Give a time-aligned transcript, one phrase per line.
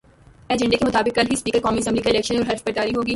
[0.49, 3.09] ایجنڈے کے مطابق کل ہی اسپیکر قومی اسمبلی کا الیکشن اور حلف برداری ہوگی۔